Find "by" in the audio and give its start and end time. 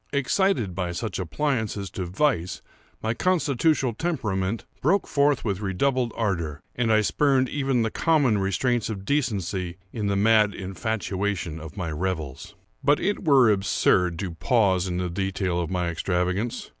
0.73-0.93